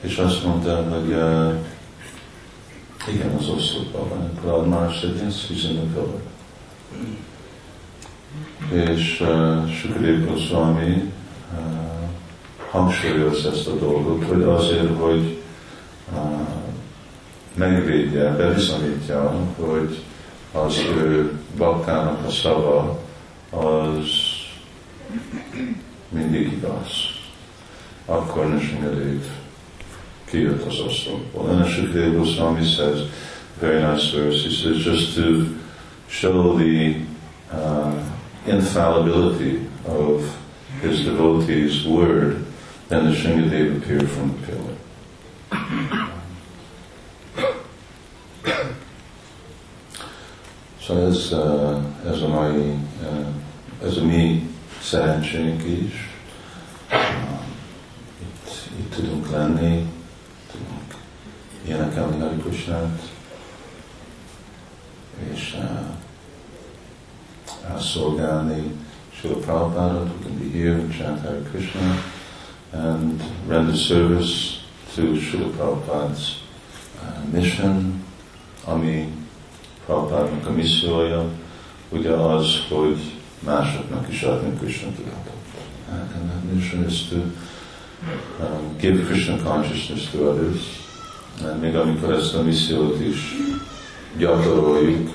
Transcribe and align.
És 0.00 0.16
azt 0.16 0.44
mondta, 0.44 0.82
hogy 0.90 1.08
uh, 1.08 1.54
igen, 3.14 3.34
az 3.38 3.48
oszlopban 3.48 4.08
van, 4.42 4.90
yes, 4.90 5.46
he's 5.48 5.70
in 5.70 5.76
the 5.76 5.84
pillar. 5.92 6.20
És 8.86 9.20
uh, 9.20 9.70
Sukadev 9.70 10.26
Goswami 10.26 11.12
uh, 11.52 11.60
hangsúlyoz 12.70 13.46
ezt 13.46 13.66
a 13.66 13.74
dolgot, 13.74 14.24
hogy 14.24 14.42
azért, 14.42 14.98
hogy 14.98 15.42
uh, 16.14 16.48
megvédje, 17.54 18.36
bebizonyítja, 18.36 19.34
hogy 19.56 20.02
az 20.52 20.78
ő 20.78 21.38
baktának 21.56 22.26
a 22.26 22.30
szava 22.30 22.98
az 23.50 24.29
mindig 26.08 26.52
igaz. 26.52 26.90
Akkor 28.06 28.46
Nrisinghadev 28.46 29.24
kijött 30.24 30.66
az 30.66 30.78
oszlopból. 30.80 31.48
And 31.48 31.66
Shukdev 31.66 32.16
Goswami 32.16 32.64
says, 32.64 32.98
very 33.60 33.82
nice 33.82 34.16
verse, 34.16 34.42
he 34.42 34.50
says, 34.50 34.84
just 34.84 35.14
to 35.14 35.46
show 36.08 36.56
the 36.58 36.94
uh, 37.52 37.92
infallibility 38.46 39.68
of 39.84 40.36
his 40.80 41.04
devotee's 41.04 41.86
word, 41.86 42.44
then 42.88 43.04
the 43.04 43.14
Shingadev 43.14 43.76
appeared 43.76 44.08
from 44.08 44.32
the 44.32 44.46
pillar. 44.46 44.76
Szóval 50.82 51.06
ez, 51.06 51.34
ez 52.12 52.22
a 52.22 52.28
mai, 52.28 52.74
ez 53.84 53.96
a 53.96 54.04
mi 54.04 54.49
szerencsénk 54.82 55.62
is. 55.62 56.08
Itt, 58.20 58.70
itt 58.78 58.94
tudunk 58.94 59.30
lenni, 59.30 59.92
tudunk 60.50 60.94
énekelni 61.68 62.20
Hari 62.20 62.42
és 65.32 65.56
uh, 65.58 65.80
szolgálni 67.80 68.74
Srila 69.12 69.36
Prabhupada, 69.36 70.02
we 70.02 70.10
can 70.22 70.38
be 70.38 70.58
here 70.58 70.74
and 70.74 70.92
chant 70.92 71.20
Hare 71.20 71.42
Krishna 71.50 71.96
and 72.72 73.22
render 73.46 73.76
service 73.76 74.60
to 74.94 75.02
Srila 75.02 75.50
Prabhupada's 75.50 76.42
uh, 77.02 77.32
mission, 77.32 78.04
ami 78.64 79.12
Prabhupádnak 79.86 80.46
a 80.46 80.50
missziója, 80.50 81.24
ugye 81.88 82.10
az, 82.10 82.46
hogy 82.68 83.19
másoknak 83.40 84.08
is 84.08 84.22
adni 84.22 84.58
Krishna 84.58 84.88
tudatot. 84.88 85.38
And 85.90 86.30
that 86.30 86.54
mission 86.54 86.84
is 86.84 87.08
to 87.08 87.16
um, 88.40 88.76
give 88.78 89.06
Krishna 89.06 89.36
consciousness 89.42 90.10
to 90.10 90.18
others. 90.30 90.60
And 91.44 91.60
még 91.60 91.76
amikor 91.76 92.12
ezt 92.12 92.34
a 92.34 92.42
missziót 92.42 93.00
is 93.00 93.36
gyakoroljuk, 94.18 95.10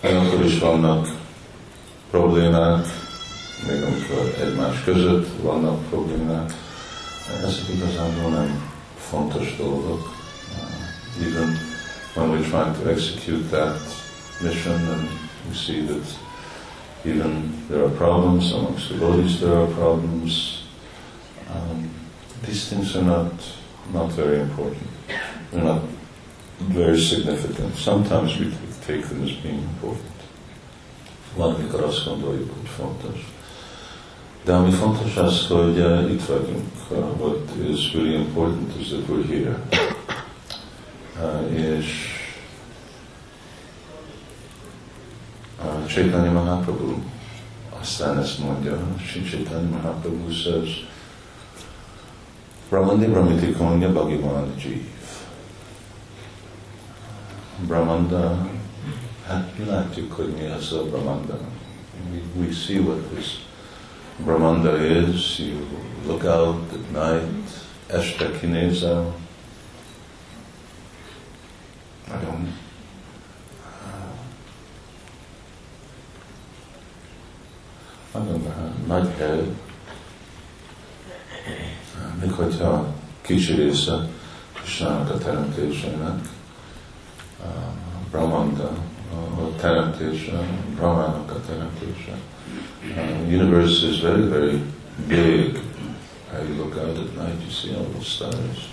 akkor 0.00 0.44
is 0.44 0.58
vannak 0.58 1.08
problémák, 2.10 2.86
még 3.66 3.82
amikor 3.82 4.34
egymás 4.40 4.84
között 4.84 5.28
vannak 5.42 5.84
problémák, 5.88 6.52
ezek 7.44 7.68
igazából 7.74 8.30
nem 8.30 8.70
fontos 8.98 9.56
dolgok. 9.58 10.10
Uh, 10.52 11.26
even 11.26 11.58
when 12.14 12.30
we're 12.30 12.48
trying 12.50 12.74
to 12.82 12.88
execute 12.88 13.50
that 13.50 13.80
mission 14.42 14.74
and 14.74 15.08
we 15.48 15.54
see 15.54 15.86
that 15.86 16.21
even 17.04 17.52
there 17.68 17.84
are 17.84 17.90
problems 17.90 18.52
amongst 18.52 18.88
the 18.88 18.94
devotees, 18.94 19.40
there 19.40 19.56
are 19.56 19.66
problems. 19.66 20.62
Um, 21.50 21.90
these 22.46 22.68
things 22.68 22.96
are 22.96 23.04
not 23.04 23.32
not 23.92 24.12
very 24.12 24.40
important. 24.40 24.88
They're 25.50 25.64
not 25.64 25.82
very 26.60 26.98
significant. 26.98 27.74
Sometimes 27.76 28.38
we 28.38 28.52
take 28.86 29.06
them 29.08 29.24
as 29.24 29.32
being 29.42 29.62
important. 29.62 30.12
Valamikor 31.36 31.84
azt 31.84 32.04
gondoljuk, 32.04 32.52
what 37.18 37.38
is 37.70 37.94
really 37.94 38.14
important 38.14 38.72
is 38.80 38.88
that 38.88 39.08
we're 39.08 39.26
here. 39.26 39.56
Uh, 41.22 41.42
uh, 45.64 45.86
Chaitanya 45.86 46.30
Mahaprabhu 46.30 47.02
aztán 47.82 48.18
ezt 48.18 48.38
mondja, 48.38 48.78
Chaitanya 49.30 49.68
Mahaprabhu 49.68 50.30
says, 50.30 50.68
Brahmandi 52.68 53.06
Brahmiti 53.06 53.52
Konya 53.52 53.92
Bhagavan 53.92 54.54
Jeev. 54.56 54.80
Brahmanda, 57.66 58.48
hát 59.26 59.58
mi 59.58 59.64
látjuk, 59.64 60.12
hogy 60.12 60.34
mi 60.38 60.46
az 60.46 60.72
a 60.72 60.82
Brahmanda. 60.82 61.38
We, 62.10 62.44
we 62.44 62.52
see 62.52 62.78
what 62.78 62.98
this 63.14 63.26
Brahmanda 64.24 64.76
is. 64.76 65.38
You 65.38 65.66
look 66.06 66.24
out 66.24 66.72
at 66.72 66.90
night, 66.92 67.50
este 67.86 68.30
kinézel. 68.40 69.14
Nagy 78.92 79.08
hely, 79.18 79.42
még 82.20 82.30
hogyha 82.30 82.86
kicsi 83.20 83.54
része 83.54 84.08
Kisnának 84.62 85.10
a 85.10 85.18
teremtésének, 85.18 86.28
Brahmanda, 88.10 88.70
a 89.12 89.56
teremtése, 89.56 90.48
Brahmának 90.76 91.30
a 91.30 91.40
teremtése. 91.46 92.16
Uh, 92.84 92.94
the 92.94 93.34
universe 93.34 93.86
is 93.86 94.00
very, 94.00 94.28
very 94.28 94.62
big. 95.06 95.60
You 96.48 96.54
look 96.54 96.76
out 96.76 96.98
at 96.98 97.16
night, 97.16 97.40
you 97.42 97.50
see 97.50 97.74
all 97.74 97.86
the 97.98 98.04
stars. 98.04 98.68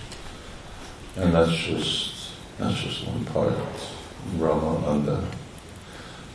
And 1.15 1.33
that's 1.33 1.55
just 1.67 2.11
that's 2.57 2.83
just 2.83 3.07
one 3.07 3.23
part. 3.33 3.57
Brahmanda. 4.37 5.19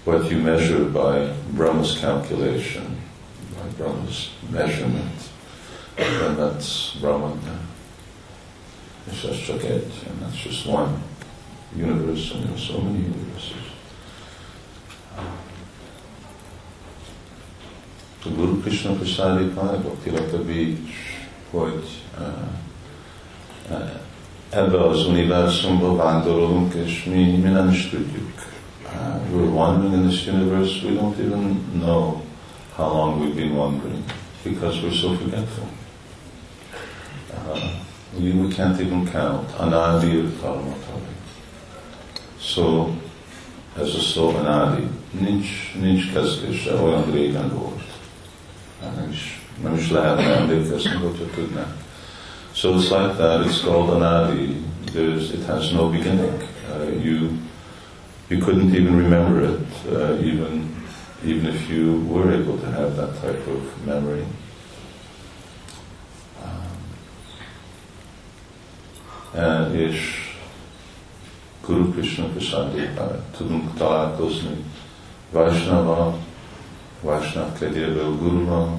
What 0.04 0.30
you 0.30 0.38
measure 0.38 0.84
by 0.84 1.32
Brahma's 1.56 1.98
calculation, 1.98 2.96
by 3.56 3.68
Brahma's 3.76 4.30
measurement, 4.50 5.30
then 5.96 6.36
that's 6.36 6.94
Brahmanda. 7.00 7.58
It's 9.06 9.22
just 9.22 9.50
egy, 9.50 9.90
and 10.06 10.20
that's 10.20 10.36
just 10.36 10.66
one 10.66 11.02
universe, 11.76 12.32
and 12.32 12.44
there 12.44 12.54
are 12.54 12.58
so 12.58 12.80
many 12.80 13.04
universes. 13.04 13.74
a 18.26 18.30
Guru 18.30 18.62
Krishna 18.62 18.94
Prasadi 18.94 19.44
Bhakti 19.54 20.10
Lata 20.10 20.38
Bija, 20.38 20.76
hogy 21.50 21.84
uh, 22.18 22.26
uh, 23.70 23.90
ebbe 24.50 24.88
az 24.88 25.06
univerzumba 25.06 25.96
vándorolunk, 25.96 26.74
és. 26.74 27.06
Uh, 27.06 27.12
we're 29.32 29.50
wandering 29.50 29.94
in 29.94 30.08
this 30.08 30.26
universe, 30.26 30.82
we 30.84 30.94
don't 30.94 31.18
even 31.18 31.80
know 31.80 32.23
how 32.76 32.88
long 32.88 33.20
we've 33.20 33.36
been 33.36 33.54
wandering, 33.54 34.04
because 34.42 34.82
we're 34.82 34.92
so 34.92 35.16
forgetful. 35.16 35.68
Uh, 37.32 37.80
we, 38.18 38.32
we 38.32 38.52
can't 38.52 38.80
even 38.80 39.06
count. 39.06 39.48
Anadi 39.58 40.28
Paramatari. 40.40 41.14
So, 42.40 42.94
as 43.76 43.94
a 43.94 44.00
szó 44.00 44.34
anadi, 44.36 44.86
nincs, 45.10 45.74
nincs 45.80 46.12
kezdése, 46.12 46.82
olyan 46.82 47.10
régen 47.10 47.48
volt. 47.48 47.82
nem 48.80 49.14
nem 49.62 49.74
is 49.74 49.90
lehetne 49.90 50.36
emlékezni, 50.36 50.94
hogyha 50.94 51.24
tudná. 51.34 51.66
So 52.52 52.74
it's 52.74 52.90
like 52.90 53.16
that, 53.16 53.46
it's 53.46 53.60
called 53.60 53.90
anadi. 53.90 54.56
There's, 54.92 55.30
it 55.30 55.44
has 55.46 55.72
no 55.72 55.88
beginning. 55.88 56.42
Uh, 56.70 57.02
you, 57.02 57.30
you 58.28 58.38
couldn't 58.38 58.74
even 58.74 58.96
remember 58.96 59.42
it, 59.42 59.92
uh, 59.92 60.26
even, 60.26 60.83
even 61.24 61.46
if 61.46 61.68
you 61.70 62.00
were 62.00 62.32
able 62.32 62.58
to 62.58 62.66
have 62.66 62.96
that 62.96 63.20
type 63.20 63.46
of 63.46 63.86
memory. 63.86 64.26
Um, 69.34 69.74
és 69.74 70.32
Guru 71.66 71.92
Krishna 71.92 72.24
Prasadékkal 72.24 73.24
tudunk 73.36 73.74
találkozni 73.74 74.64
Vaisnava 75.30 76.16
Vaisnav 77.00 77.58
kegyéből 77.58 78.16
Guruval, 78.18 78.78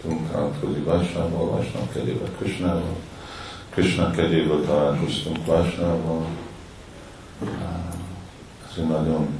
tudunk 0.00 0.30
találkozni 0.30 0.82
Vaisnával, 0.82 1.50
Vaisnav 1.50 1.92
kegyéből 1.92 2.36
Krishnával, 2.38 2.96
Krishna 3.70 4.10
kegyéből 4.10 4.64
találkoztunk 4.64 5.46
Vaisnával. 5.46 6.26
Ez 8.70 8.78
egy 8.78 8.86
nagyon 8.86 9.39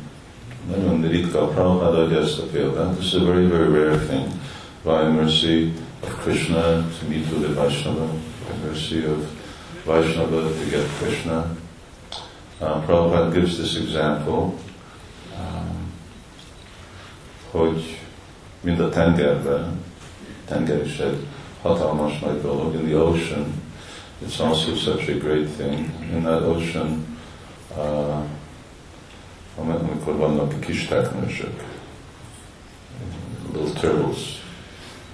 nagyon 0.69 1.09
ritka, 1.09 1.49
Prabhupada 1.49 2.07
példát. 2.53 2.95
This 2.97 3.07
is 3.07 3.15
a 3.15 3.25
very, 3.25 3.47
very 3.47 3.69
rare 3.69 3.99
thing. 3.99 4.27
By 4.85 5.09
mercy 5.09 5.73
of 6.03 6.23
Krishna 6.23 6.85
to 6.99 7.07
meet 7.09 7.29
with 7.31 7.41
the 7.41 7.55
Vaishnava, 7.55 8.07
by 8.49 8.69
mercy 8.69 9.05
of 9.05 9.25
Vaishnava 9.85 10.43
to 10.43 10.71
get 10.71 10.87
Krishna. 10.99 11.57
Uh, 12.61 12.81
Prabhupada 12.87 13.33
gives 13.33 13.57
this 13.57 13.77
example, 13.77 14.55
um, 15.39 15.93
hogy 17.51 17.99
mind 18.61 18.81
a 18.81 18.89
tengerben, 18.89 19.83
tenger 20.49 20.85
is 20.85 20.99
egy 20.99 21.27
hatalmas 21.63 22.19
nagy 22.19 22.41
dolog, 22.41 22.75
in 22.75 22.87
the 22.87 22.99
ocean, 22.99 23.45
it's 24.23 24.41
also 24.41 24.75
such 24.75 25.09
a 25.09 25.19
great 25.19 25.49
thing. 25.49 25.91
In 26.13 26.23
that 26.23 26.43
ocean, 26.43 27.19
uh, 27.77 28.23
amikor 29.57 30.17
vannak 30.17 30.61
kis 30.61 30.87
teknősök, 30.87 31.65
little 33.53 33.81
turtles, 33.81 34.45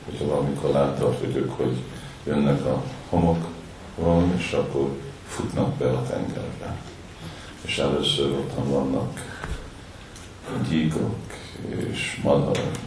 hogyha 0.04 0.26
valamikor 0.26 0.70
láttad, 0.70 1.16
hogy 1.18 1.36
ők 1.36 1.50
hogy 1.50 1.76
jönnek 2.24 2.64
a 2.64 2.82
homokon, 3.08 4.34
és 4.36 4.52
akkor 4.52 4.90
futnak 5.26 5.74
be 5.74 5.90
a 5.90 6.02
tengerbe. 6.02 6.76
És 7.60 7.78
először 7.78 8.30
ottan 8.30 8.70
vannak 8.70 9.40
gyíkok, 10.68 11.16
és 11.68 12.20
madarak, 12.22 12.78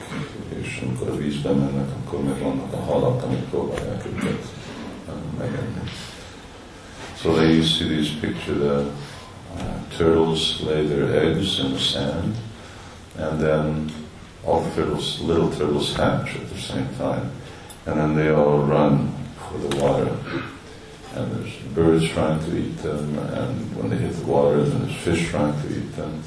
és 0.61 0.81
amikor 0.85 1.09
a 1.09 1.15
vízbe 1.15 1.51
mennek, 1.51 1.89
akkor 2.03 2.23
meg 2.23 2.41
vannak 2.41 2.73
a 2.73 2.91
halak, 2.91 3.23
amik 3.23 3.39
próbálják 3.39 4.05
őket 4.05 4.45
megenni. 5.37 5.89
So 7.21 7.33
they 7.33 7.57
used 7.57 7.77
to 7.79 8.27
picture 8.27 8.55
the 8.55 8.85
uh, 9.57 9.79
turtles 9.97 10.61
lay 10.61 10.85
their 10.85 11.13
eggs 11.23 11.59
in 11.59 11.73
the 11.73 11.79
sand, 11.79 12.35
and 13.17 13.39
then 13.39 13.91
all 14.45 14.61
the 14.61 14.75
turtles, 14.75 15.19
little 15.21 15.51
turtles 15.51 15.95
hatch 15.95 16.35
at 16.35 16.49
the 16.49 16.57
same 16.59 16.87
time, 16.95 17.31
and 17.85 17.99
then 17.99 18.15
they 18.15 18.29
all 18.29 18.59
run 18.59 19.11
for 19.49 19.57
the 19.57 19.75
water. 19.83 20.15
And 21.15 21.31
there's 21.31 21.55
birds 21.73 22.07
trying 22.09 22.39
to 22.39 22.57
eat 22.57 22.77
them, 22.77 23.17
and 23.17 23.75
when 23.75 23.89
they 23.89 23.97
hit 23.97 24.15
the 24.15 24.25
water, 24.25 24.63
then 24.63 24.85
there's 24.85 25.01
fish 25.01 25.29
trying 25.29 25.59
to 25.61 25.67
eat 25.67 25.95
them. 25.95 26.23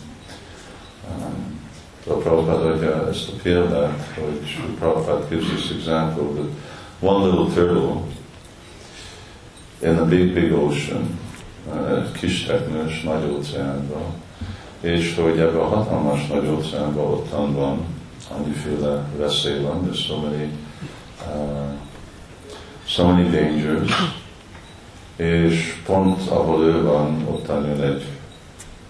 Um, 1.09 1.59
so 2.05 2.17
Prabhupada 2.17 2.73
adja 2.73 3.09
ezt 3.09 3.29
a 3.29 3.33
példát, 3.43 4.09
hogy 4.15 4.75
Prabhupada 4.79 5.29
gives 5.29 5.49
this 5.51 5.71
example 5.71 6.35
that 6.35 6.51
one 7.01 7.25
little 7.25 7.55
turtle 7.55 8.09
in 9.83 9.99
a 9.99 10.05
big, 10.05 10.35
big 10.35 10.53
ocean, 10.53 11.19
kis 12.19 12.45
teknős 12.45 13.03
nagy 13.03 13.31
óceánban, 13.31 14.03
és 14.81 15.15
hogy 15.15 15.39
ebben 15.39 15.61
a 15.61 15.69
hatalmas 15.69 16.27
nagy 16.27 16.47
óceánban 16.47 17.05
ottan 17.05 17.55
van, 17.55 17.85
annyiféle 18.39 19.05
veszély 19.17 19.61
van, 19.61 19.83
there's 19.85 20.07
so 20.07 20.21
many, 20.21 20.53
uh, 21.27 21.73
so 22.85 23.07
many 23.07 23.31
dangers, 23.31 23.91
és 25.17 25.75
pont 25.87 26.29
ahol 26.29 26.65
ő 26.65 26.83
van, 26.83 27.27
ottan 27.31 27.67
jön 27.67 27.81
egy 27.81 28.07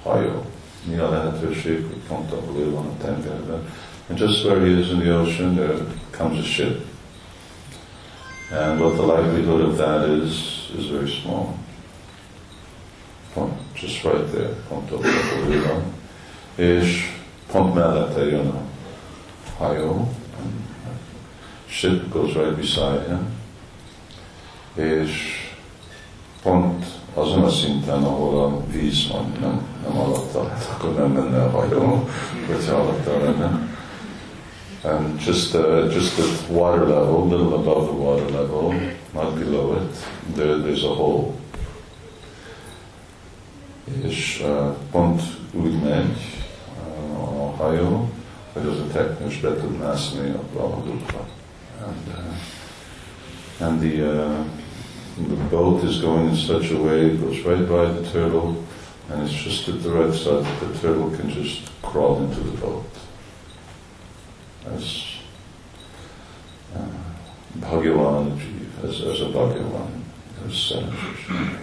hajó. 0.02 0.44
Mi 0.84 0.96
a 0.96 1.10
lehetőség, 1.10 1.86
hogy 1.86 2.00
pont 2.08 2.32
ahol 2.32 2.60
ő 2.60 2.70
van 2.70 2.86
a 2.86 3.04
tengerben. 3.04 3.68
And 4.08 4.18
just 4.18 4.44
where 4.44 4.60
he 4.60 4.78
is 4.78 4.90
in 4.90 4.98
the 4.98 5.12
ocean, 5.12 5.54
there 5.54 5.74
comes 6.10 6.38
a 6.38 6.42
ship. 6.42 6.84
And 8.50 8.80
what 8.80 8.96
the 8.96 9.02
likelihood 9.02 9.60
of 9.60 9.76
that 9.76 10.08
is, 10.08 10.32
is 10.78 10.90
very 10.90 11.08
small. 11.08 11.61
Pont, 13.34 13.52
just 13.74 14.04
right 14.04 14.32
there, 14.32 14.54
pont 14.68 14.90
ahol 14.90 15.62
van. 15.66 15.82
És 16.54 17.10
pont 17.52 17.74
mellette 17.74 18.24
jön 18.24 18.46
a 18.46 18.60
hajó, 19.58 20.08
ship 21.68 22.12
goes 22.12 22.32
right 22.32 22.56
beside 22.56 23.06
him, 23.06 23.26
és 24.74 25.10
pont 26.42 26.84
azon 27.14 27.44
a 27.44 27.50
szinten, 27.50 28.02
ahol 28.04 28.44
a 28.44 28.70
víz 28.70 29.08
van, 29.10 29.32
nem, 29.40 29.66
nem 29.82 29.98
alatta, 29.98 30.52
akkor 30.72 30.94
nem 30.94 31.10
menne 31.10 31.42
a 31.42 31.50
hajó, 31.50 32.08
hogyha 32.46 32.74
alatta 32.74 33.24
lenne. 33.24 33.70
And 34.84 35.20
just, 35.20 35.54
uh, 35.54 35.92
just 35.92 36.18
at 36.18 36.50
water 36.50 36.86
level, 36.88 37.28
little 37.28 37.54
above 37.54 37.86
the 37.86 37.94
water 37.94 38.30
level, 38.30 38.74
not 39.12 39.38
below 39.38 39.76
it, 39.76 39.96
there, 40.34 40.56
there's 40.56 40.84
a 40.84 40.94
hole. 40.94 41.34
És 43.84 44.44
pont 44.90 45.22
úgy 45.52 45.82
megy 45.82 46.16
a 47.16 47.62
hajó, 47.62 48.10
hogy 48.52 48.66
az 48.66 48.78
a 48.78 48.92
teknős 48.92 49.40
be 49.40 49.56
tud 49.56 49.78
mászni 49.78 50.30
abba 50.30 50.64
a 50.64 50.82
dugba. 50.84 51.26
And, 51.86 52.08
uh, 52.08 53.66
and 53.66 53.80
the, 53.80 54.02
uh, 54.02 54.44
the 55.26 55.44
boat 55.50 55.82
is 55.82 56.00
going 56.00 56.28
in 56.28 56.36
such 56.36 56.72
a 56.72 56.76
way, 56.76 57.06
it 57.06 57.20
goes 57.20 57.44
right 57.44 57.68
by 57.68 58.00
the 58.00 58.10
turtle, 58.12 58.54
and 59.10 59.28
it's 59.28 59.44
just 59.44 59.68
at 59.68 59.82
the 59.82 59.90
right 59.90 60.14
side 60.14 60.44
that 60.44 60.60
the 60.60 60.78
turtle 60.78 61.10
can 61.16 61.28
just 61.28 61.70
crawl 61.80 62.22
into 62.22 62.40
the 62.40 62.56
boat. 62.60 62.84
As 64.74 65.04
uh, 66.76 67.58
Bhagavan 67.58 68.38
as, 68.82 69.00
as 69.00 69.20
a 69.20 69.26
Bhagavan, 69.26 70.02
as 70.46 70.54
said. 70.54 71.61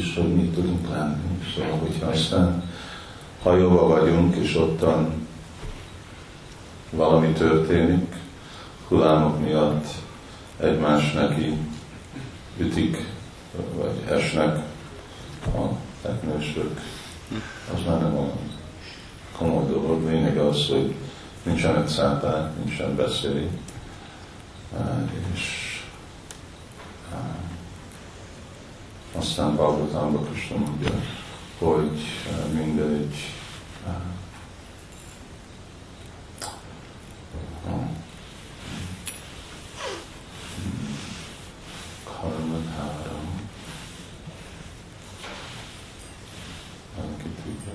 Is, 0.00 0.14
hogy 0.14 0.34
mit 0.34 0.54
tudunk 0.54 0.88
lenni. 0.88 1.38
Szóval, 1.54 1.78
hogyha 1.78 2.06
aztán 2.06 2.62
hajóba 3.42 3.86
vagyunk, 3.86 4.36
és 4.36 4.56
ottan 4.56 5.26
valami 6.90 7.32
történik, 7.32 8.14
hullámok 8.88 9.40
miatt 9.40 9.86
egymás 10.60 11.12
neki 11.12 11.56
ütik, 12.58 13.06
vagy 13.76 14.04
esnek 14.08 14.58
a 15.46 15.66
teknősök, 16.02 16.80
az 17.74 17.80
már 17.86 18.00
nem 18.00 18.16
olyan 18.16 18.38
komoly 19.36 19.66
dolog. 19.66 20.08
Lényeg 20.08 20.38
az, 20.38 20.68
hogy 20.68 20.94
nincsenek 21.42 21.88
száták, 21.88 22.56
nincsen 22.64 22.96
beszél, 22.96 23.48
és 25.34 25.70
aztán 29.12 29.54
Bhagavatamban 29.54 30.24
Krishna 30.24 30.56
mondja, 30.56 30.90
hogy 31.58 32.00
mindegy 32.52 33.14
karmatáram, 42.04 43.48
valaki 46.96 47.28
tudja, 47.42 47.72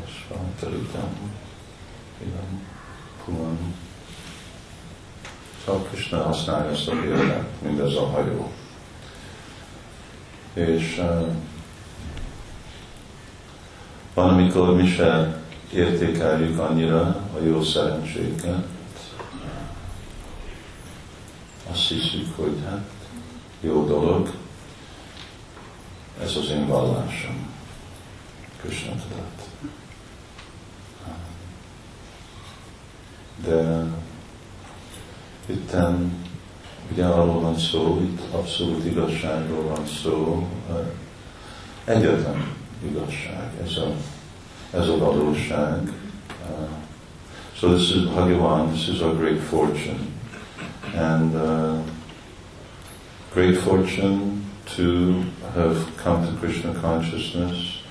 Vasvátaritam, 0.00 1.32
Ilam, 2.22 2.66
Puman. 3.24 3.74
Szóval 5.64 5.82
Krishna 5.82 6.22
használja 6.22 6.70
ezt 6.70 6.88
a 6.88 7.00
példát, 7.00 7.48
mindez 7.62 7.94
a 7.94 8.06
hajó 8.06 8.52
és 10.58 11.02
van, 14.14 14.28
amikor 14.28 14.74
mi 14.74 14.86
se 14.86 15.42
értékeljük 15.72 16.58
annyira 16.58 17.00
a 17.36 17.42
jó 17.44 17.62
szerencséket. 17.62 18.66
Azt 21.70 21.88
hiszük, 21.88 22.36
hogy 22.36 22.56
hát 22.68 22.90
jó 23.60 23.86
dolog, 23.86 24.30
ez 26.22 26.36
az 26.36 26.50
én 26.50 26.66
vallásom. 26.66 27.54
Köszönöm. 28.60 29.02
De 33.44 33.84
itten 35.46 36.26
Ugye 36.92 37.04
arról 37.04 37.40
van 37.40 37.58
szó, 37.58 38.00
itt 38.02 38.20
abszolút 38.34 38.84
igazságról 38.84 39.62
van 39.62 39.86
szó, 39.86 40.48
egyetlen 41.84 42.56
igazság, 42.90 43.50
ez 43.62 43.76
a, 43.76 43.92
ez 44.78 44.88
a 44.88 44.98
valóság. 44.98 45.92
So 47.54 47.76
this 47.76 47.90
is 47.90 48.04
Bhagavan, 48.04 48.70
this 48.70 48.88
is 48.88 49.02
our 49.02 49.14
great 49.14 49.40
fortune. 49.40 50.14
And 50.94 51.34
uh, 51.34 51.82
great 53.32 53.58
fortune 53.58 54.44
to 54.76 55.24
have 55.54 55.96
come 55.96 56.24
to 56.26 56.32
Krishna 56.38 56.72
consciousness, 56.80 57.82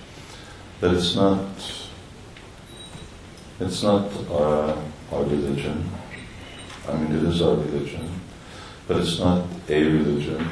that 0.80 0.94
it's 0.94 1.16
not, 1.16 1.39
it's 3.60 3.84
not 3.84 4.10
our, 4.32 4.77
our 5.12 5.24
religion, 5.24 5.89
I 6.88 6.94
mean, 6.96 7.16
it 7.16 7.24
is 7.24 7.42
our 7.42 7.56
religion, 7.56 8.10
but 8.88 8.98
it's 8.98 9.20
not 9.20 9.46
a 9.67 9.84
religion, 9.84 10.48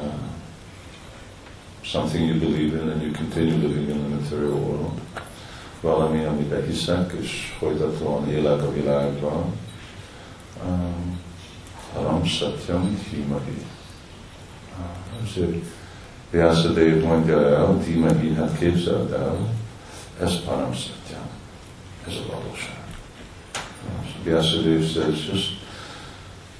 uh, 0.00 0.28
something 1.84 2.24
you 2.24 2.34
believe 2.34 2.74
in 2.74 2.88
and 2.88 3.02
you 3.02 3.12
continue 3.12 3.54
living 3.54 3.90
in 3.90 4.02
the 4.02 4.16
material 4.16 4.58
world. 4.58 5.00
Valami, 5.80 6.24
amiben 6.24 6.66
hiszek, 6.66 7.12
és 7.20 7.54
folytatóan 7.58 8.30
élek 8.30 8.62
a 8.62 8.72
világban. 8.72 9.52
Um, 10.66 11.20
Param 11.92 12.24
Satyam 12.24 12.98
Dhimahi. 13.10 13.66
Uh, 14.78 15.28
ezért 15.28 15.64
Vyasadév 16.30 17.02
mondja 17.02 17.38
el, 17.38 17.78
Dhimahi, 17.78 18.34
hát 18.34 18.58
képzeld 18.58 19.12
el, 19.12 19.48
ez 20.20 20.40
Param 20.44 20.74
Satyam, 20.74 21.28
ez 22.06 22.12
a 22.12 22.32
valóság. 22.32 22.84
Vyasadeva 24.24 24.82
says, 24.82 25.28
just 25.28 25.53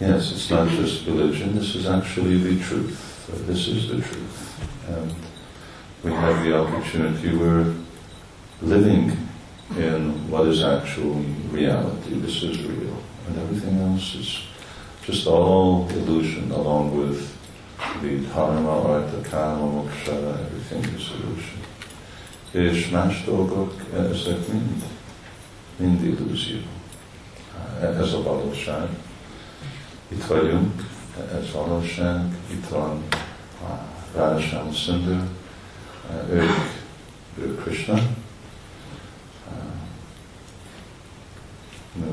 yes, 0.00 0.32
it's 0.32 0.50
not 0.50 0.68
just 0.68 1.06
religion, 1.06 1.54
this 1.54 1.74
is 1.74 1.86
actually 1.86 2.38
the 2.38 2.62
truth. 2.62 3.30
Uh, 3.32 3.46
this 3.46 3.68
is 3.68 3.88
the 3.88 4.00
truth. 4.00 4.88
And 4.88 5.14
we 6.02 6.12
have 6.12 6.44
the 6.44 6.58
opportunity, 6.58 7.36
we're 7.36 7.74
living 8.62 9.16
in 9.76 10.30
what 10.30 10.46
is 10.46 10.62
actual 10.62 11.14
reality. 11.50 12.14
This 12.20 12.42
is 12.42 12.62
real. 12.62 12.96
And 13.26 13.38
everything 13.38 13.78
else 13.80 14.14
is 14.14 14.40
just 15.02 15.26
all 15.26 15.88
illusion 15.90 16.50
along 16.50 16.96
with 16.96 17.36
the 18.00 18.18
dharma, 18.26 18.82
artha, 18.82 19.28
kama, 19.28 19.82
moksha, 19.82 20.40
everything 20.40 20.84
is 20.94 21.10
illusion. 21.10 21.58
Dolgok, 23.26 23.72
ezek 23.92 24.48
mind, 24.48 24.82
mind 25.76 26.02
illúzió. 26.02 26.58
ez 27.80 28.12
a 28.12 28.22
valóság. 28.22 28.88
Itt 30.08 30.24
vagyunk, 30.24 30.84
ez 31.32 31.52
valóság, 31.52 32.36
itt 32.50 32.68
van 32.68 33.02
a 33.62 33.66
Radhashyam 34.14 34.72
Sundar, 34.72 35.28
ők, 36.30 36.50
ők 37.38 37.62
Krishna. 37.62 37.94
Uh, 37.94 38.02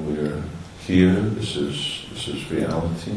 we're 0.08 0.44
here, 0.86 1.30
this 1.30 1.56
is, 1.56 2.08
this 2.14 2.28
is 2.28 2.50
reality. 2.50 3.12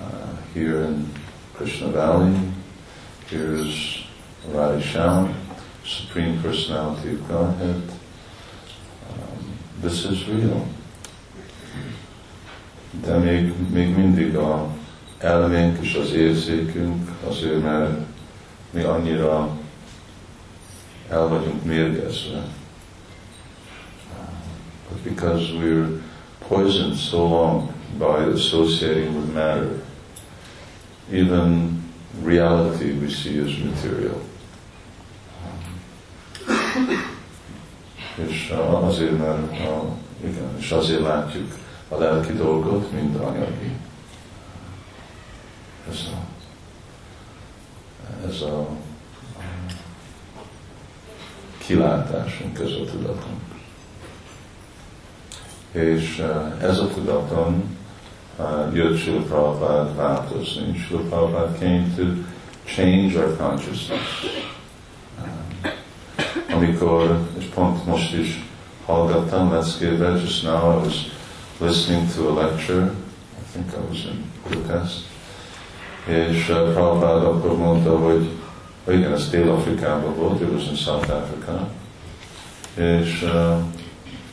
Uh, 0.00 0.36
here 0.52 0.84
in 0.84 1.12
Krishna 1.52 1.88
Valley, 1.88 2.34
here's 3.28 4.04
Radhashyam, 4.52 5.34
Supreme 5.84 6.40
Personality 6.42 7.10
of 7.10 7.28
Godhead. 7.28 7.82
Um, 9.10 9.58
this 9.80 10.04
is 10.04 10.28
real. 10.28 10.66
De 13.02 13.16
még, 13.16 13.52
még 13.70 13.96
mindig 13.96 14.36
a 14.36 14.68
elménk 15.18 15.78
és 15.80 15.94
az 15.94 16.12
érzékünk 16.12 17.10
azért, 17.28 17.62
mert 17.62 17.98
mi 18.70 18.82
annyira 18.82 19.58
el 21.08 21.28
vagyunk 21.28 21.64
mérgezve. 21.64 22.44
But 24.88 25.02
because 25.02 25.52
we're 25.52 26.00
poisoned 26.48 26.96
so 26.96 27.28
long 27.28 27.68
by 27.98 28.32
associating 28.32 29.16
with 29.16 29.32
matter, 29.34 29.82
even 31.12 31.82
reality 32.24 32.92
we 32.92 33.08
see 33.08 33.40
as 33.40 33.58
material. 33.58 34.22
és 38.14 38.52
azért, 38.82 39.18
mert 39.18 39.56
igen, 40.24 40.56
és 40.58 40.70
azért 40.70 41.00
látjuk 41.00 41.63
a 41.94 41.98
lelki 41.98 42.32
dolgot, 42.32 42.92
mint 42.92 43.16
anyagi. 43.16 43.76
Ez 45.90 46.08
a, 46.12 46.18
ez 48.28 48.40
a 48.40 48.68
kilátásunk, 51.58 52.58
ez 52.58 52.70
a 52.70 52.84
tudatunk. 52.84 53.42
És 55.72 56.18
eh, 56.18 56.62
ez 56.62 56.78
a 56.78 56.88
tudaton 56.88 57.78
uh, 58.38 58.74
jött 58.74 59.26
Prabhupada 59.26 59.94
változni. 59.94 60.78
Srila 60.78 61.02
Prabhupada 61.02 61.58
came 61.58 61.92
to 61.96 62.02
change 62.64 63.16
our 63.16 63.36
consciousness. 63.36 64.24
Amikor, 66.54 67.28
és 67.38 67.44
pont 67.44 67.86
most 67.86 68.14
is 68.14 68.44
hallgattam 68.86 69.52
leckébe, 69.52 70.20
just 70.20 70.42
now 70.42 70.78
I 70.78 70.84
was 70.84 71.13
listening 71.60 72.08
to 72.08 72.28
a 72.28 72.32
lecture, 72.32 72.90
I 73.38 73.42
think 73.52 73.66
I 73.74 73.80
was 73.88 74.04
in 74.04 74.24
Budapest, 74.48 75.04
és 76.06 76.48
uh, 76.48 77.26
akkor 77.26 77.56
mondta, 77.56 77.98
hogy 77.98 78.28
igen, 78.88 79.12
ez 79.12 79.30
Dél-Afrikában 79.30 80.14
volt, 80.14 80.40
it 80.40 80.52
was 80.52 80.66
in 80.68 80.74
South 80.74 81.10
Africa, 81.10 81.68
és 82.74 83.22
uh, 83.22 83.58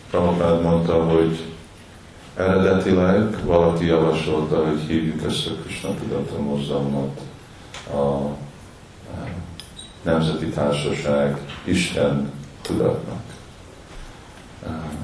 Prabhupada 0.10 0.62
mondta, 0.62 1.04
hogy 1.04 1.44
eredetileg 2.36 3.46
valaki 3.46 3.86
javasolta, 3.86 4.66
hogy 4.66 4.80
hívjuk 4.88 5.24
ezt 5.24 5.48
a 5.48 5.52
Krishna 5.64 5.96
Tudata 5.96 6.42
Mozgalmat 6.42 7.22
a, 7.94 7.98
a 7.98 8.36
Nemzeti 10.04 10.46
Társaság 10.46 11.38
Isten 11.64 12.32
tudatnak. 12.62 13.22
Uh, 14.64 15.01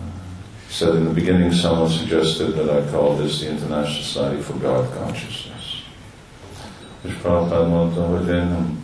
said 0.70 0.96
in 0.96 1.06
the 1.06 1.14
beginning, 1.14 1.54
someone 1.54 1.90
suggested 1.90 2.56
that 2.56 2.70
I 2.70 2.92
call 2.92 3.16
this 3.16 3.40
the 3.40 3.50
International 3.50 4.04
Society 4.04 4.42
for 4.42 4.54
God 4.54 4.86
Consciousness. 4.98 5.86
És 7.02 7.14
Prabhupád 7.22 7.68
mondta, 7.68 8.02
hogy 8.02 8.28
én 8.28 8.48
nem, 8.48 8.80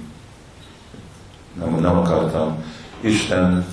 nem, 1.59 1.79
nem 1.79 1.97
akartam 1.97 2.63
Isten 3.01 3.65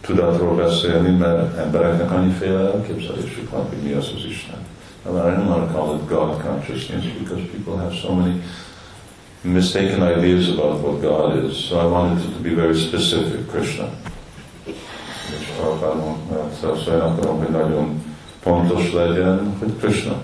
tudatról 0.00 0.54
beszélni, 0.54 1.16
mert 1.16 1.58
embereknek 1.58 2.10
annyiféle 2.10 2.72
elképzelésük 2.72 3.50
van, 3.50 3.68
hogy 3.68 3.78
mi 3.82 3.92
az 3.92 4.10
az 4.16 4.24
Isten. 4.24 4.58
I 5.04 5.08
don't 5.08 5.48
want 5.48 5.66
to 5.66 5.72
call 5.72 5.96
it 5.96 6.08
God 6.08 6.42
consciousness 6.42 7.04
because 7.18 7.42
people 7.42 7.76
have 7.76 7.94
so 7.94 8.14
many 8.14 8.42
mistaken 9.42 10.02
ideas 10.02 10.48
about 10.48 10.82
what 10.82 11.00
God 11.00 11.44
is. 11.44 11.66
So 11.68 11.80
I 11.80 11.86
wanted 11.86 12.24
it 12.24 12.32
to 12.34 12.42
be 12.42 12.54
very 12.54 12.74
specific, 12.74 13.46
Krishna. 13.46 13.88
és 15.40 15.46
Prabhupád 15.56 15.94
azt 16.62 16.88
akarom, 16.88 17.38
hogy 17.38 17.50
nagyon 17.50 18.02
pontos 18.42 18.92
legyen, 18.92 19.56
hogy 19.58 19.76
Krishna 19.78 20.14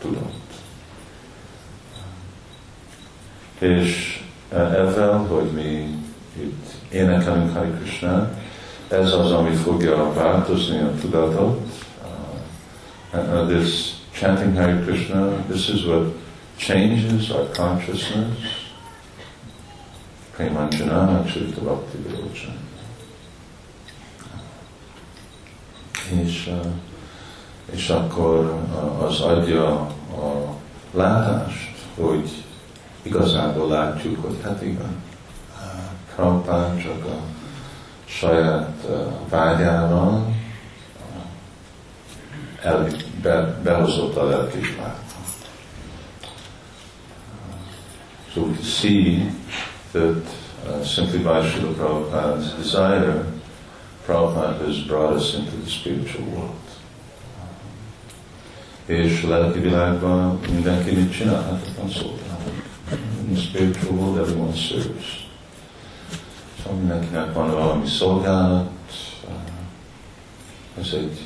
tudott. 0.00 0.34
És 3.58 4.20
ezzel, 4.52 5.18
hogy 5.18 5.50
mi 5.50 5.98
itt 6.40 6.66
énekelünk 6.90 7.56
Hari 7.56 7.70
Krishna, 7.70 8.30
ez 8.88 9.12
az, 9.12 9.32
ami 9.32 9.54
fogja 9.54 10.12
változni 10.12 10.78
a 10.78 10.94
tudatot. 11.00 11.60
Uh, 13.12 13.48
this 13.48 13.94
chanting 14.12 14.56
Hare 14.56 14.82
Krishna, 14.84 15.28
this 15.48 15.68
is 15.68 15.84
what 15.84 16.14
changes 16.56 17.30
our 17.30 17.48
consciousness. 17.56 18.64
Premanjana, 20.36 21.24
Chirita 21.24 21.60
Bhakti 21.60 21.96
Virochana. 21.96 22.65
És, 26.10 26.52
és 27.72 27.88
akkor 27.88 28.58
az 29.06 29.20
adja 29.20 29.68
a 29.70 30.54
látást, 30.90 31.74
hogy 31.94 32.44
igazából 33.02 33.68
látjuk, 33.68 34.24
hogy 34.24 34.36
hát 34.42 34.62
igen, 34.62 35.02
Prabhupád 36.14 36.82
csak 36.82 37.04
a 37.04 37.18
saját 38.04 38.86
vágyával 39.28 40.34
el, 42.62 42.86
be, 43.22 43.60
behozott 43.62 44.16
a 44.16 44.24
lelki 44.24 44.58
So 48.32 48.42
we 48.42 48.54
can 48.54 48.64
see 48.64 49.30
that 49.92 50.22
uh, 50.68 50.84
simply 50.84 51.18
by 51.18 51.40
Srila 51.48 51.72
Prabhupada's 51.72 52.54
desire 52.58 53.24
Prabhupada 54.06 54.58
has 54.58 54.78
brought 54.86 55.12
us 55.14 55.34
into 55.34 55.56
the 55.56 55.70
spiritual 55.70 56.24
world. 56.28 56.54
És 58.86 59.22
lelki 59.22 59.58
világban 59.58 60.40
mindenki 60.50 60.94
mit 60.94 61.12
csinál? 61.12 61.42
Hát 61.42 61.52
ott 61.68 61.76
van 61.76 61.90
szolgálat. 61.90 62.52
In 63.20 63.34
the 63.34 63.42
spiritual 63.42 63.92
world, 63.92 64.28
everyone's 64.28 64.68
service. 64.68 65.26
Szóval 66.62 66.78
mindenkinek 66.78 67.32
van 67.32 67.50
valami 67.50 67.86
szolgálat, 67.86 68.70
ez 70.80 70.92
uh, 70.92 70.98
egy 70.98 71.20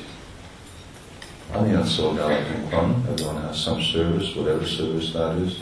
amilyen 1.53 1.85
szolgálatunk 1.85 2.71
van, 2.71 3.05
everyone 3.11 3.39
has 3.47 3.61
some 3.61 3.81
service, 3.81 4.39
whatever 4.39 4.67
service 4.67 5.11
that 5.11 5.35
is, 5.45 5.53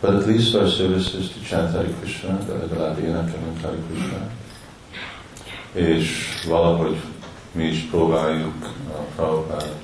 but 0.00 0.10
at 0.10 0.26
least 0.26 0.54
our 0.54 0.68
service 0.68 1.18
is 1.18 1.28
to 1.28 1.40
chant 1.48 1.74
Hare 1.74 1.88
Krishna, 2.00 2.38
de 2.46 2.52
legalább 2.52 2.98
énekelünk 2.98 3.60
Hare 3.62 3.76
Krishna. 3.88 4.18
És 5.76 6.28
valahogy 6.46 7.00
mi 7.52 7.64
is 7.64 7.80
próbáljuk 7.80 8.74
a 8.88 8.98
Prabhupád 9.14 9.74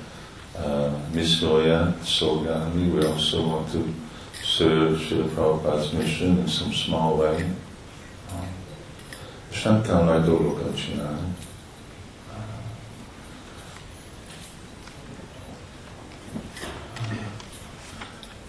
uh, 0.54 0.92
misszióját 1.14 2.04
szolgálni. 2.04 2.88
We 2.88 3.08
also 3.08 3.40
want 3.40 3.70
to 3.72 3.78
serve 4.42 4.98
Srila 4.98 5.24
Prabhupád's 5.24 5.90
mission 5.90 6.38
in 6.38 6.46
some 6.48 6.72
small 6.72 7.16
way. 7.16 7.44
És 9.50 9.62
nem 9.62 9.82
kell 9.82 10.04
nagy 10.04 10.24
dolgokat 10.24 10.76
csinálni. 10.76 11.34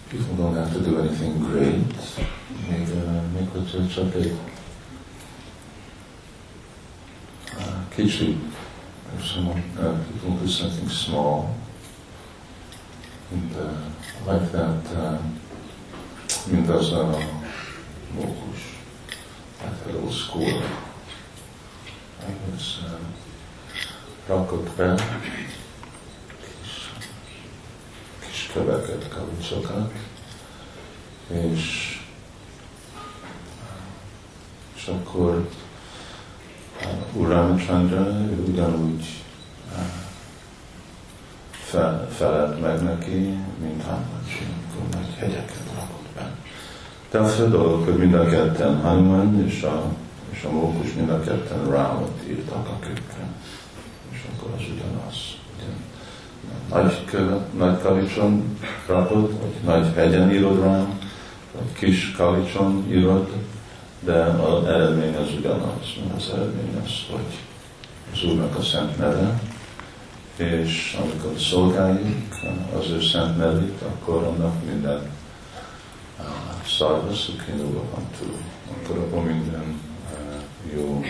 People 0.10 0.36
don't 0.38 0.56
have 0.56 0.72
to 0.74 0.80
do 0.90 0.98
anything 0.98 1.50
great. 1.50 1.94
Még, 2.70 2.88
uh, 2.88 3.22
még 3.38 3.48
hogyha 3.52 3.88
csak 3.88 4.16
egy 4.16 4.32
uh, 7.94 7.96
kicsi, 7.96 8.38
if 9.18 9.26
someone, 9.26 9.64
uh, 9.80 9.98
people 10.12 10.38
do 10.38 10.48
something 10.48 10.90
small, 10.90 11.56
and 13.32 13.56
uh, 13.56 13.74
like 14.26 14.52
that, 14.52 14.82
uh, 14.96 15.18
mindazon 16.48 17.14
a 17.14 17.20
mókus, 18.16 18.62
like 19.62 19.86
a 19.86 19.92
little 19.92 20.12
score. 20.12 20.64
I 22.22 22.52
was 22.52 22.80
uh, 22.86 23.00
rakott 24.28 24.70
be 24.76 24.96
kis, 26.42 26.90
és, 31.28 32.00
és 34.76 34.88
akkor 34.88 35.48
uh, 36.86 37.22
Uramachandra 37.22 38.08
ő 38.08 38.44
ugyanúgy 38.48 39.24
fel, 41.74 42.08
felelt 42.10 42.62
meg 42.62 42.84
neki, 42.84 43.38
mint 43.62 43.84
Hanumanji, 43.84 44.44
amikor 44.54 45.00
nagy 45.00 45.16
hegyeket 45.18 45.64
rakott 45.76 46.08
be. 46.16 46.32
De 47.12 47.20
a 47.20 47.26
fő 47.26 47.50
dolog, 47.50 47.84
hogy 47.84 47.98
mind 47.98 48.14
a 48.14 48.26
ketten 48.26 48.82
Hanuman 48.82 49.44
és 49.46 49.64
a, 49.64 49.84
és 50.32 50.44
a 50.44 50.52
mókus 50.52 50.94
mind 50.94 51.10
a 51.10 51.20
ketten 51.20 51.70
Rámot 51.70 52.22
írtak 52.28 52.68
a 52.68 52.80
kőkre. 52.80 53.28
És 54.12 54.20
akkor 54.34 54.52
az 54.58 54.64
ugyanaz. 54.74 55.16
Ugye? 55.56 55.70
Nagy, 56.70 57.06
köve, 57.06 57.40
nagy 57.58 57.82
kavicson 57.82 58.58
rakod, 58.88 59.40
vagy 59.40 59.54
nagy 59.66 59.94
hegyen 59.96 60.32
írod 60.32 60.60
rám, 60.60 61.00
vagy 61.52 61.74
kis 61.74 62.12
kavicson 62.12 62.86
írod, 62.90 63.32
de 64.04 64.24
az 64.24 64.66
eredmény 64.66 65.16
az 65.16 65.34
ugyanaz. 65.38 65.86
Az 66.18 66.30
eredmény 66.34 66.82
az, 66.84 66.92
hogy 67.12 67.38
az 68.14 68.24
Úrnak 68.24 68.58
a 68.58 68.62
szent 68.62 68.98
neve, 68.98 69.40
és 70.36 70.98
amikor 71.02 71.40
szolgáljuk 71.40 72.16
az 72.78 72.90
ő 72.90 73.02
szent 73.02 73.38
nevét, 73.38 73.82
akkor 73.82 74.24
annak 74.24 74.64
minden 74.66 75.12
szarva 76.66 77.14
szukinóba 77.14 77.84
van 77.94 78.08
túl. 78.20 78.38
Akkor 78.72 78.98
abban 78.98 79.24
minden 79.24 79.80
jó, 80.74 81.04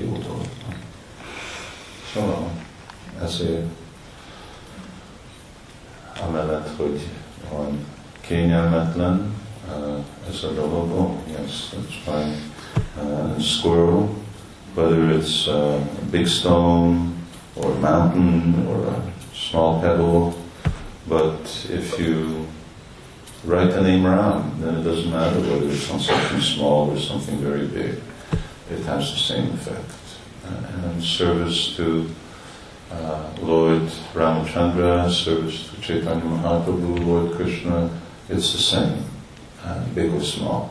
jó 0.00 0.12
dolog 0.12 0.46
van. 0.66 0.76
Szóval 2.12 2.50
ezért 3.22 3.66
amellett, 6.28 6.76
hogy 6.76 7.08
van 7.50 7.86
kényelmetlen 8.20 9.34
ez 10.28 10.44
a 10.44 10.48
dolog, 10.48 11.18
yes, 11.28 11.74
that's 11.74 12.06
why 12.06 12.36
uh, 13.00 13.38
squirrel, 13.38 14.14
whether 14.74 15.10
it's 15.10 15.46
a 15.48 15.80
big 16.10 16.26
stone, 16.28 17.16
or 17.56 17.72
a 17.72 17.78
mountain 17.78 18.66
or 18.68 18.84
a 18.86 19.02
small 19.34 19.80
pebble. 19.80 20.34
But 21.08 21.66
if 21.70 21.98
you 21.98 22.46
write 23.44 23.70
the 23.70 23.82
name 23.82 24.04
Ram, 24.04 24.60
then 24.60 24.76
it 24.76 24.82
doesn't 24.82 25.10
matter 25.10 25.40
whether 25.40 25.68
it's 25.68 25.90
on 25.90 26.00
something 26.00 26.40
small 26.40 26.90
or 26.90 26.98
something 26.98 27.38
very 27.38 27.66
big. 27.66 28.00
It 28.70 28.84
has 28.84 29.12
the 29.12 29.18
same 29.18 29.52
effect. 29.52 29.92
And 30.44 31.02
service 31.02 31.76
to 31.76 32.08
uh, 32.92 33.30
Lord 33.40 33.82
Ramachandra, 34.14 35.10
service 35.10 35.70
to 35.70 35.80
Chaitanya 35.80 36.22
Mahaprabhu, 36.22 37.04
Lord 37.04 37.36
Krishna, 37.36 37.90
it's 38.28 38.52
the 38.52 38.58
same, 38.58 39.04
uh, 39.66 39.94
big 39.94 40.12
or 40.12 40.22
small. 40.22 40.68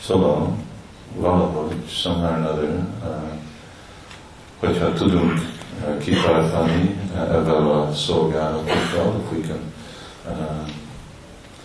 Szóval 0.00 0.56
valahogy 1.16 1.88
somehow 1.88 2.30
or 2.30 2.34
another, 2.34 2.68
which 2.68 2.86
uh, 3.04 3.32
hogyha 4.58 4.92
tudunk 4.92 5.40
uh, 5.40 5.98
kitartani 5.98 6.98
uh, 7.14 7.34
ebben 7.34 7.66
a 7.66 7.92
szolgálatokkal, 7.92 9.14
if 9.20 9.30
we 9.32 9.40
can 9.40 9.60
uh, 10.26 10.68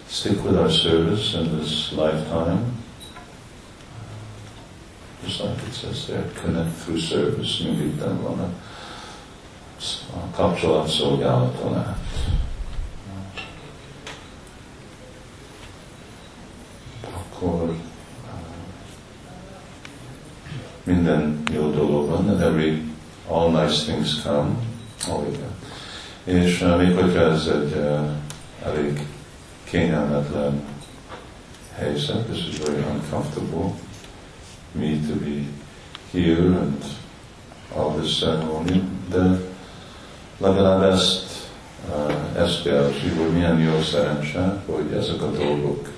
stick 0.09 0.43
with 0.43 0.57
our 0.57 0.71
service 0.71 1.37
in 1.37 1.59
this 1.59 1.91
lifetime, 1.91 2.59
just 5.25 5.39
like 5.39 5.67
it 5.67 5.73
says 5.73 6.05
there, 6.05 6.23
connect 6.43 6.83
through 6.83 6.99
service, 6.99 7.63
mindig 7.63 7.97
van 7.97 8.53
a, 10.13 10.17
a 10.17 10.27
kapcsolat 10.35 10.89
szolgálaton 10.89 11.75
át. 11.75 11.97
Akkor 17.13 17.75
minden 20.83 21.43
jó 21.51 21.71
dolog 21.71 22.09
van, 22.09 22.29
and 22.29 22.41
every, 22.41 22.81
all 23.27 23.49
nice 23.49 23.83
things 23.83 24.21
come. 24.21 24.49
Oh, 25.09 25.27
igen. 25.27 25.55
És 26.23 26.61
uh, 26.61 26.77
még 26.77 26.95
hogyha 26.95 27.19
ez 27.19 27.47
egy 27.47 27.75
uh, 27.75 28.09
elég 28.65 29.07
kényelmetlen 29.63 30.61
helyzet, 31.73 32.25
this 32.25 32.47
is 32.47 32.57
very 32.57 32.81
uncomfortable, 32.81 33.73
me 34.71 34.99
to 35.07 35.13
be 35.13 35.43
here 36.11 36.59
and 36.59 36.83
all 37.75 37.91
this 37.99 38.17
ceremony, 38.17 38.83
de 39.09 39.46
legalább 40.37 40.81
ezt 40.81 41.49
uh, 41.89 42.41
eszkálsi, 42.41 43.09
hogy 43.09 43.31
milyen 43.33 43.59
jó 43.59 43.81
szerencse, 43.81 44.61
hogy 44.65 44.91
ezek 44.91 45.21
a 45.21 45.31
dolgok 45.31 45.89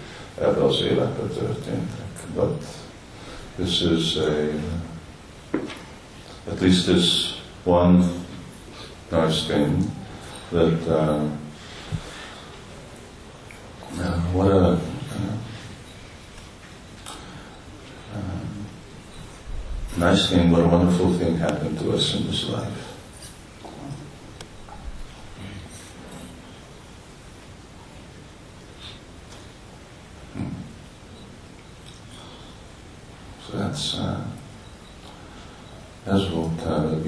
ebbe 0.42 0.64
az 0.64 0.82
életbe 0.82 1.24
történtek. 1.40 2.08
But 2.36 2.64
this 3.58 3.82
is 3.82 4.16
a, 4.16 4.32
at 6.52 6.62
least 6.62 6.86
this 6.86 7.36
one 7.64 8.04
nice 9.12 9.46
thing 9.48 9.92
that 10.52 10.88
uh, 10.88 11.22
what 14.34 14.52
a 14.52 14.56
uh, 14.56 14.78
nice 19.98 20.30
thing, 20.30 20.52
what 20.52 20.62
a 20.62 20.68
wonderful 20.68 21.14
thing 21.18 21.38
happened 21.38 21.78
to 21.80 21.92
us 21.92 22.16
in 22.16 22.28
this 22.28 22.48
life. 22.48 22.89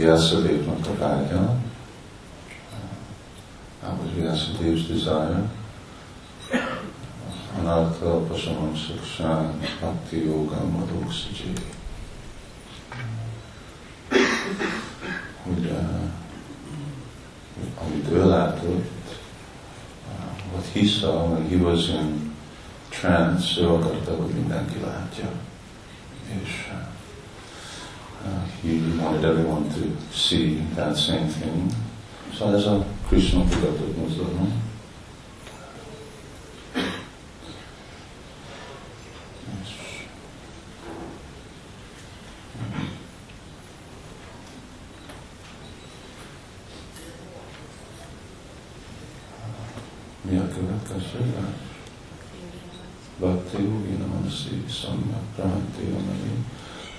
Vyasadevnak 0.02 0.88
a 0.88 0.94
vágya. 1.00 1.42
Uh, 1.42 1.58
that 3.82 3.94
was 4.00 4.12
Vyasadev's 4.16 4.88
desire. 4.88 5.44
Anartha 7.60 8.26
Pasamam 8.28 8.76
Sukshan 8.76 9.60
Bhakti 9.80 10.26
Yoga 10.26 10.66
Madhuksiji. 10.66 11.54
Hogy 15.44 15.66
uh, 15.66 16.02
amit 17.82 18.08
ő 18.12 18.28
látott, 18.28 19.18
uh, 20.08 20.54
what 20.54 20.66
he 20.74 20.86
saw 20.86 21.34
when 21.34 21.50
he 21.50 21.56
was 21.56 21.88
in 21.88 22.36
trance, 22.90 23.62
ő 23.62 23.68
akarta, 23.68 24.16
hogy 24.16 24.34
mindenki 24.34 24.80
látja. 24.80 25.32
és 26.44 26.72
uh, 26.72 28.51
he 28.62 28.80
wanted 29.00 29.26
everyone 29.26 29.68
to 29.70 29.98
see 30.14 30.60
that 30.76 30.96
same 30.96 31.28
thing. 31.28 31.74
So 32.34 32.54
as 32.54 32.68
a 32.68 32.86
Krishna 33.08 33.44
Bhagavad 33.44 33.98
Muslim, 33.98 34.62
mi 50.22 50.38
a 50.38 50.48
következő 50.48 51.34
Bhakti 53.20 53.64
Yogina 53.64 54.06
Manasi 54.06 54.64
Samyak 54.68 55.24
Prahanti 55.36 55.84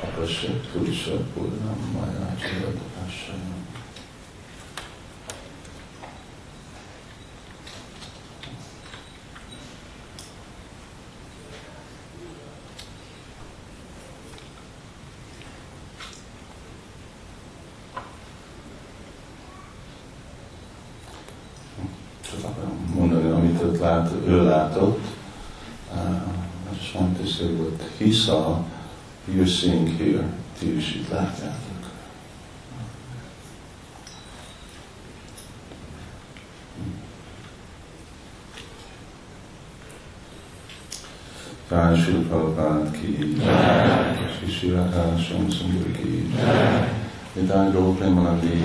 Akasya 0.02 0.50
Tusa 0.66 1.14
Purnam 1.32 1.94
a 2.02 2.06
Dasayam 2.34 3.81
is 29.52 29.58
seeing 29.60 29.86
here, 29.86 30.24
ti 30.58 30.66
is 30.76 30.94
itt 30.94 31.08
látjátok. 31.08 31.82
Fásul 41.68 42.26
Prabhupád 42.28 42.90
ki, 42.90 43.36
Sisila 44.40 44.88
Kálsam 44.88 45.50
Sundur 45.50 45.90
ki, 45.92 46.32
Vidán 47.34 47.72
Góprema 47.72 48.38
ki, 48.40 48.64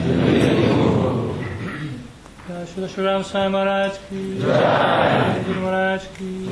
Sula 2.73 2.87
Suram 2.87 3.23
Sai 3.23 3.47
Maharaj 3.47 3.95
ki, 4.09 4.37
Guru 5.45 5.59
Maharaj 5.59 6.03
ki, 6.17 6.49